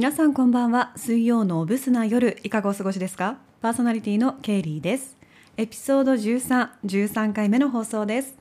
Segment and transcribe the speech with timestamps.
[0.00, 0.94] 皆さんこんばんは。
[0.96, 3.36] 水曜のブスな夜いかがお過ごしですか？
[3.60, 5.18] パーソナリティのケイリーです。
[5.58, 8.34] エピソード13、13回目の放送です、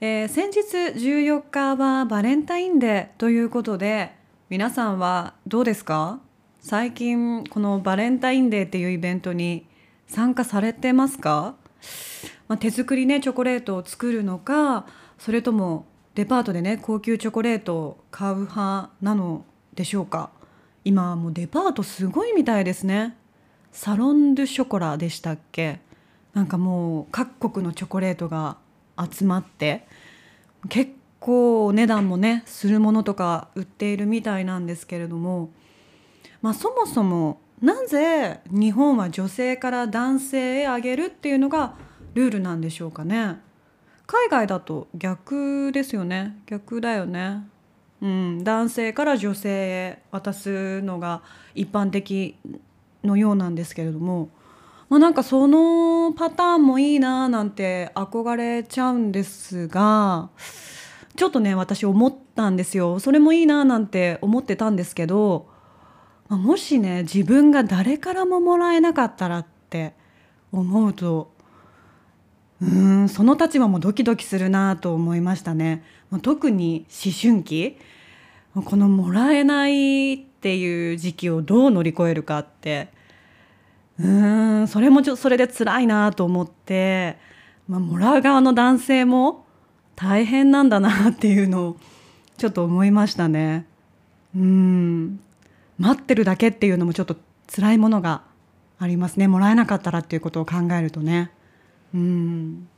[0.00, 0.58] えー、先日
[0.98, 4.16] 14日はバレンタインデーということで
[4.48, 6.18] 皆さんはどうですか？
[6.58, 9.68] 最近このバレンタインデーっていうイベントに
[10.08, 11.54] 参加されてますか、
[12.48, 14.86] まあ、手作りねチョコレートを作るのか
[15.20, 19.44] それともデパートでね高級チョコレートを買う派なの
[19.74, 20.30] でしょうか？
[20.84, 23.16] 今もうデパートすごいみたいですね。
[23.72, 25.80] サロン・ドゥ・ショコラでしたっけ？
[26.34, 28.56] なんかもう各国のチョコレートが
[28.98, 29.86] 集まって
[30.68, 35.50] 結構お値段もねするものとか売っているみたいなんですけれども
[36.42, 41.74] まあそもそもなぜ日本は女性から男性へあげるっていうのが
[42.14, 43.38] ルールなんでしょうかね。
[44.06, 46.40] 海外だと逆ですよね。
[46.46, 47.46] 逆だよね。
[48.02, 51.22] うん、男性から女性へ渡すのが
[51.54, 52.36] 一般的
[53.04, 54.30] のようなんですけれども、
[54.88, 60.30] まあ、なんかそのパターンもいいななんて憧れちゃうんですが
[61.16, 65.48] ちょっとね私思ったんですよそれもいいななんて思ってたんですけど、
[66.28, 69.92] まあ、もしね自分が誰からももらえなかったらって
[70.52, 71.32] 思うと
[72.62, 75.82] うんその立場もドキドキするなと思いましたね。
[76.18, 77.78] 特に思春期
[78.54, 82.88] このもらえないっていう時期をどう乗り越えるかって
[84.00, 87.16] うーんそれもちょそれで辛いなと思って、
[87.68, 89.44] まあ、もらう側の男性も
[89.94, 91.76] 大変なんだなっていうのを
[92.38, 93.66] ちょっと思いましたね。
[94.34, 95.20] うん
[95.78, 97.16] 待ってるだけっていうのもちょっと
[97.54, 98.22] 辛いものが
[98.78, 101.30] ありますねもらえなかったらっていうことを考えるとね。
[101.94, 102.68] うん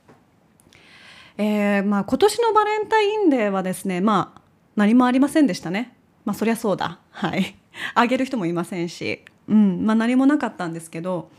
[1.38, 4.42] えーまあ、今年のバレンタインデーはですねまあ
[4.76, 5.96] 何もありませんでしたね。
[6.24, 6.98] まあそりゃそうだ。
[7.10, 7.56] はい。
[7.94, 9.84] あげる人もいませんし、うん。
[9.84, 11.30] まあ、何もなかったんですけど、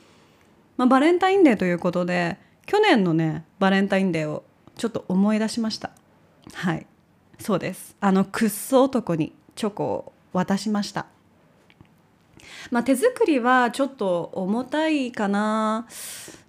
[0.77, 4.43] まあ、バレンタインデーということで去年のねバレンタインデーを
[4.75, 5.91] ちょっと思い出しました。
[6.53, 6.85] はい。
[7.39, 7.95] そうです。
[7.99, 11.07] あのくっそ男にチョコを渡しました。
[12.71, 15.87] まあ、手作りはちょっと重たいかな。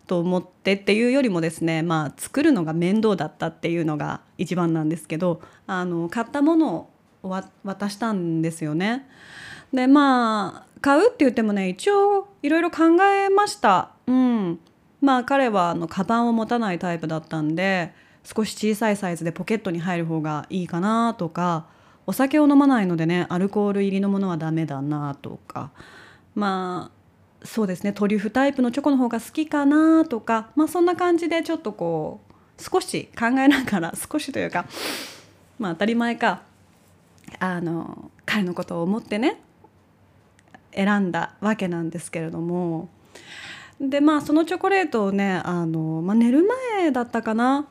[0.06, 6.88] と思ってっていうよりもですね、まあ、作るのが面倒だったっていうのが一番なんですけどあの買ったもの
[7.22, 9.08] を渡したんですよね。
[9.72, 13.90] でまあ買うって言ってもね一応いろいろ考えました。
[14.06, 14.60] うん、
[15.00, 17.92] まあ彼はあのカバンを持たないタイプだったんで
[18.24, 21.66] 少し小さいサイズでポケットに入る方がいいかなとか
[22.06, 25.70] お酒を飲まないのでねアルコール入りのものはダメだなとか
[26.34, 27.03] まあ
[27.44, 34.66] そうですねトリュフタイプのチョコの方が好きかなとか、まあ、そんな感じでちょっとこう少し考えながら 少しというか
[35.58, 36.42] まあ当たり前か
[37.38, 39.40] あの彼のことを思ってね
[40.72, 42.88] 選んだわけなんですけれども。
[43.80, 47.66] でまあそのチョコレートをねあの、まあ、寝る前だったかな。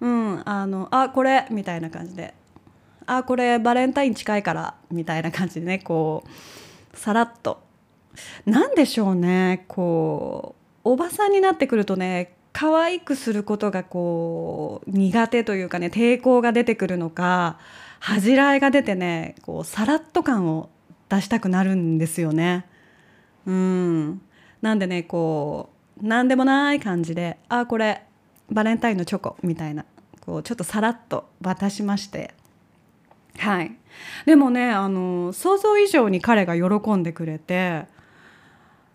[0.00, 2.34] うんあのあこれみたいな感じで。
[3.06, 6.24] あこれバレンタイン近いからみたいな感じでねこ
[6.94, 7.61] うさらっと
[8.46, 9.64] 何でしょうね。
[9.68, 17.58] こうおばさんになってくるとね可愛くすることがこう苦手というかね抵抗が出てくるのか
[18.00, 20.68] 恥じらいが出てねこうさらっと感を
[21.08, 22.66] 出したくなるんですよね。
[23.46, 24.22] うん。
[24.60, 25.70] なんでねこ
[26.02, 28.02] う何でもない感じで「あこれ
[28.50, 29.84] バレンタインのチョコ」みたいな
[30.20, 32.34] こうちょっとさらっと渡しまして。
[33.38, 33.76] はい。
[34.26, 37.86] でもねあの想像以上に彼が喜んでくれて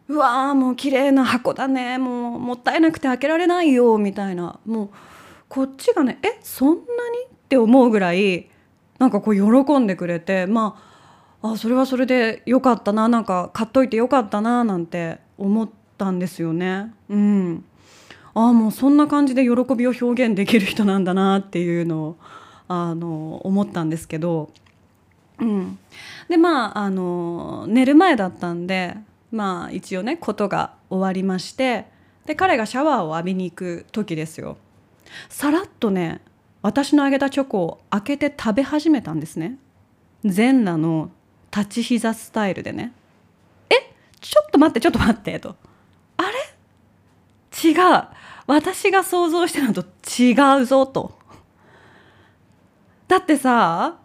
[0.10, 1.98] うわーもう綺麗な箱だね。
[1.98, 4.60] もうもったいなくて開けられないよみたいな。
[4.66, 4.90] もう
[5.50, 6.80] こっちがねえそんなに？
[6.80, 6.86] っ
[7.50, 8.50] て思うぐらい
[9.00, 10.46] なんかこう喜んでくれて。
[10.46, 10.82] ま
[11.42, 13.08] ああそれはそれでよかったな。
[13.08, 16.94] なんか買っといてよかったななんて思ったんですよね。
[17.10, 17.64] うん。
[18.34, 22.18] ああもうそんな感じで喜びを表現できる人なんだなっていうのを
[22.68, 24.52] あの思ったんですけど、
[25.40, 25.80] うん、
[26.30, 28.96] でまああの寝る前だったんで
[29.32, 31.86] まあ一応ねことが終わりまして
[32.26, 34.58] で彼がシャワーを浴びに行く時ですよ。
[35.30, 36.22] さらっとね
[36.62, 39.58] 私のあげたチョコを開けて食べ始めたんですね。
[40.26, 41.12] 全裸の
[41.56, 42.92] 立ち膝スタイルでね。
[43.70, 43.76] え
[44.20, 45.56] ちょっと待ってちょっと待ってと。
[46.18, 47.70] あれ？
[47.70, 48.04] 違う。
[48.48, 49.84] 私が想像してたのと
[50.22, 51.18] 違うぞと。
[53.08, 53.98] だってさ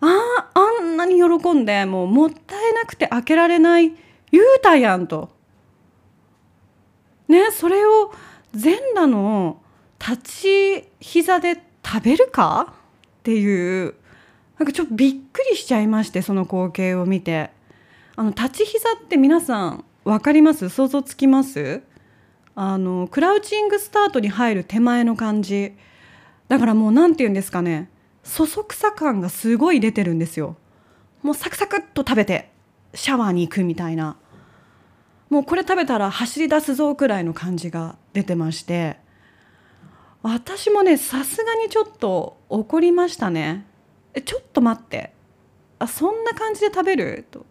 [0.00, 3.92] ああんなに喜んでもうもったいなくて開けられない
[4.36, 5.30] 言うたやんと。
[7.28, 8.12] ねそれを
[8.52, 9.62] 全裸の
[9.98, 12.74] 立ち膝で食べるか？
[13.20, 13.94] っていう。
[14.58, 17.50] なんかちょっとびっくりしちゃいましてその光景を見て。
[18.16, 20.68] あの立ち膝って皆さん分かります？
[20.68, 21.82] 想像つきます？
[22.54, 25.74] あのクラウチングスタートに入る手前の感じ。
[26.48, 27.90] だからもう何て言うんですかね。
[28.22, 30.56] そそくさ感がすごい出てるんですよ。
[31.22, 32.50] もうサクサクっと食べて
[32.94, 34.16] シャワーに行くみたいな。
[35.28, 38.96] もうこれ食べたら走り出すぞくらいの感じが出てまして
[40.22, 43.64] 私もねさすがにちょっと怒りましたね。
[44.14, 45.12] えちょっと待って。
[45.78, 47.26] あそんな感じで食べる？
[47.30, 47.46] と。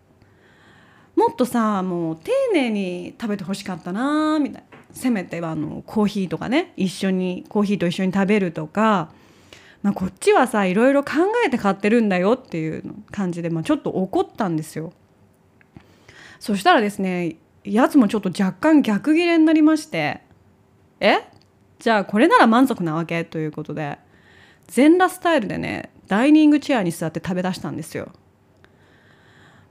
[1.16, 4.78] もっとさもう丁寧に食べてほしかったなみたいな。
[4.92, 9.10] せめてはあのコーヒーとかね一緒にコーヒーと一緒に食べるとか、
[9.84, 11.12] まあ、こっちはさいろいろ考
[11.46, 14.94] えて買ってるんだよっていう感じで、まあ、ちょっと怒ったんですよ。
[16.40, 20.22] そしたらですねやつもちょっと若干逆ギレになりまして
[21.00, 21.18] 「え？
[21.80, 24.00] じゃあこれなら満足なわけ?」ということで。
[24.68, 28.12] 全裸スタイルでねダイニングチェアに座って食べだしたんですよ。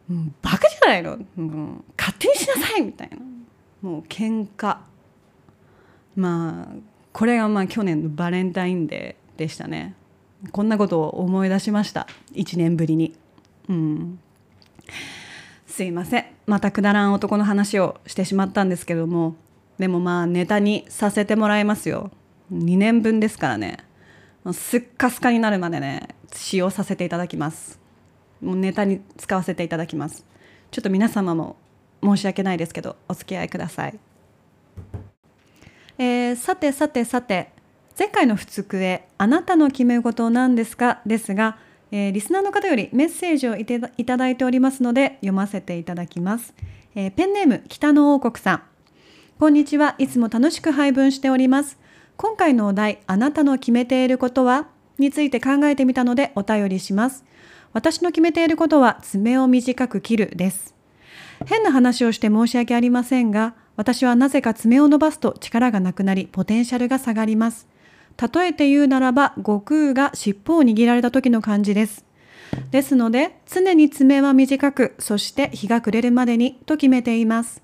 [0.09, 2.83] うん、バカじゃないの、うん、勝手にしなさい！
[2.83, 3.17] みたいな。
[3.83, 4.77] もう喧嘩。
[6.15, 6.75] まあ
[7.13, 9.95] これがまあ去年のバレンタインデーでしたね。
[10.53, 12.07] こんなことを思い出しました。
[12.35, 13.15] 1年ぶりに。
[13.69, 14.21] うん。
[15.75, 16.25] すいません。
[16.47, 19.35] またくだらん男の話をしてしまったんですけども。
[19.77, 22.13] でもまあネタにさせてもらいますよ。
[22.53, 23.79] 2年分ですからね。
[24.53, 27.81] すっかすかになるまでね使用させていただきます。
[28.41, 30.25] もうネタに使わせていただきます。
[30.71, 31.57] ちょっと皆様も
[32.05, 33.99] 申し訳ないですけどお付き合いください。
[35.99, 37.51] えー、さてさてさて。
[37.99, 41.59] 前回の「ふつくえあなたの決め事なんですか?」ですが、
[41.91, 46.55] えー、リスナーの方よりメッセージをいただいておりますので読ませていただきます、
[46.95, 48.63] えー、ペンネーム北の王国さん。
[49.39, 49.97] こんにちは。
[49.99, 51.79] いつも楽しく配分しております。
[52.17, 54.69] 今回のお題あなたの決めていることは？
[54.99, 57.25] について考えてみたのでお便りします。
[57.73, 60.73] 私の決めていることは爪を短く切るです。
[61.47, 67.67] 変な話をして申し訳ありませんが私はなぜか爪を伸ばすと力がなくなりポテンシャルが下がります。
[68.21, 72.05] 例えて言うならば悟空が尻尾を握られた時の感じです。
[72.71, 77.63] ですので常に爪は短くそして日が暮れるまでにと決めています。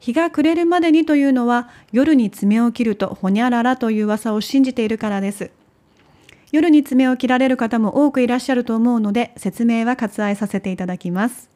[0.00, 5.50] 日が暮れるまでにというのは夜に爪を切るとほにゃららという噂を信じているからです。
[6.50, 11.48] 夜に爪を切られる方も多くいらっしゃると思うので説明は割愛させていただきます。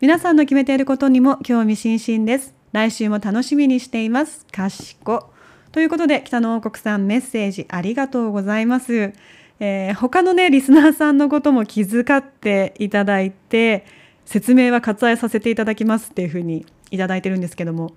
[0.00, 2.54] 皆さんの決めていることにも興味津々です。
[2.72, 4.46] 来週も楽しみにしています。
[4.50, 5.33] かしこ。
[5.74, 9.12] ということで、北の王国さんメッセージありがとうございます。
[9.58, 13.84] えー、他のね、リスナーさんのことも気遣っていただいて、
[14.24, 17.90] 説明は割愛させていただきますっていうふうにいただいてるんですけども、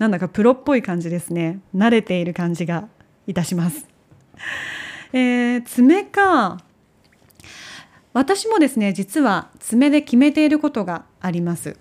[0.00, 1.60] なんだかプロっぽい感じですね。
[1.72, 2.88] 慣れている感じが
[3.28, 3.86] いたします。
[5.14, 6.58] えー、爪か。
[8.12, 11.76] 私もですね、実は爪で決めていることがあります。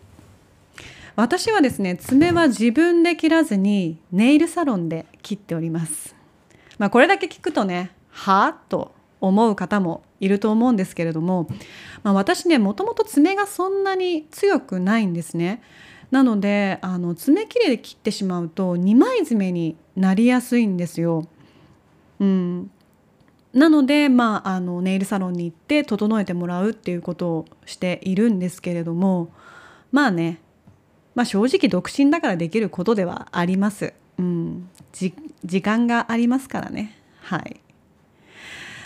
[1.19, 6.16] 私はですね爪は自分で切らずにネイルサロンで切っております。
[6.77, 11.50] まあこれだけ聞くとねはあと思う方もいると思うんですけれども、
[12.04, 15.62] まあ、私ねもともと爪がそんなに強くないんですね。
[16.10, 21.27] なのであの爪切れで切ってしまうと2枚爪になりやすいんですよ。
[22.22, 22.72] うん。
[23.53, 29.32] なので、まあ、あのネイルサロンに行って整えてもらうっていうことをしているんですけれども
[29.91, 30.39] まあね
[31.19, 33.93] まあ、正直独身だからできることではあります。
[34.17, 36.97] うん、時間がありますからね。
[37.19, 37.59] はい。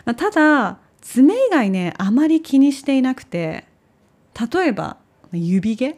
[0.04, 3.66] まあ、ただ爪以外ねあまり気にしていなくて
[4.52, 4.98] 例えば
[5.32, 5.96] 指毛？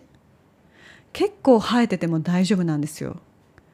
[1.13, 3.15] 結構生えてても大丈夫なんですよ。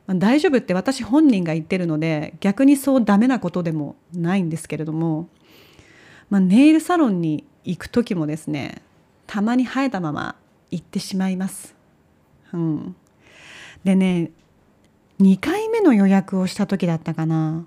[0.05, 5.29] まあ、大丈夫って私本人が言ってるので逆にそうダメなことでもないんですけれども、
[6.29, 8.83] まあ、ネイルサロンに行く時もですね
[9.25, 10.35] たまに生えたまま
[10.69, 11.80] 行ってしまいます。
[12.53, 12.96] うん、
[13.84, 14.31] でね
[15.20, 17.65] 2回目の予約をした時だったかな、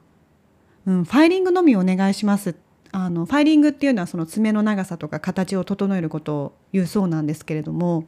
[0.87, 2.57] うん、ファイリングのみお願いします
[2.91, 8.07] あのファイリングっていうのはその爪の長さとか形を整えることを言うそうなんですけれども、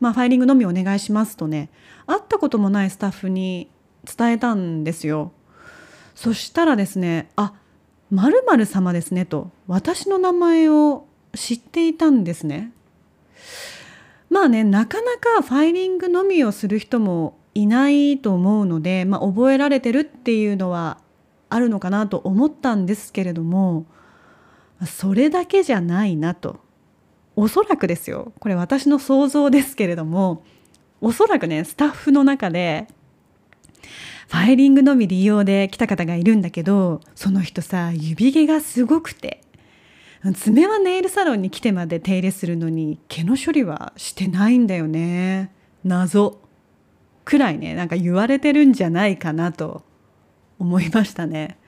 [0.00, 1.68] まあ、ファイリングのみお願いしますとね
[2.06, 3.70] 会ったこともないスタッフに
[4.04, 5.32] 伝えたんですよ。
[6.14, 7.52] そしたらですね「あ
[8.10, 12.72] まる様ですね」と私の名前を知っていたんですね。
[14.34, 20.98] まあねなかなかファイリングのみをする人もいないと思うので、まあ、覚えられてるっていうのは
[21.50, 23.86] あるのかなと思ったんですけれども
[24.86, 26.58] それだけじゃないなと。
[27.36, 28.32] おそらくですよ。
[28.40, 30.42] これ私の想像ですけれども
[31.00, 32.88] おそらくねスタッフの中で
[34.28, 39.43] ファイリングのみ利用で来た方がいるんだけどその人さ指毛がすごくて
[40.32, 45.52] 爪はネイルサロンに来てまで手入れするのに毛の処理はしてないんだよね。
[45.84, 46.40] 謎。
[47.24, 49.82] くらいねなんか言われてるんじゃないかなと
[50.58, 51.58] 思いましたね。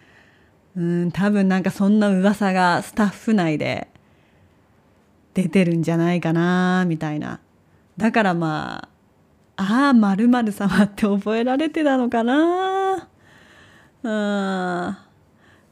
[0.77, 3.89] うん多分なんかそんな噂がスタッフ内で
[5.35, 7.41] 出てるんじゃないかなみたいな。
[7.97, 8.89] だからま
[9.57, 13.09] あああまる様って覚えられてたのかな。
[14.03, 15.06] うん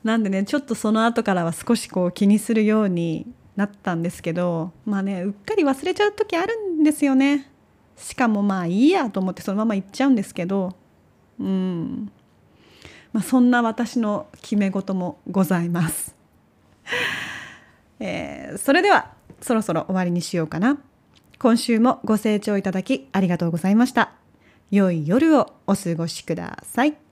[0.05, 7.51] なんでねちょっとその後からは少しこう気にするようになったんですけどまあねうっかり忘れちゃう時あるんですよね。
[7.97, 10.77] しかもまあいいやと思ってそのまま行っちゃうんですけど
[11.41, 12.11] うん。
[13.13, 16.17] まあ、そんな私の決め事もございます、
[18.01, 20.79] えー、それではそろそろ終わりにしようかな。
[21.39, 24.13] 今週もご清聴いただきありがとうございました。
[24.71, 27.04] 良い夜をお過ごしください。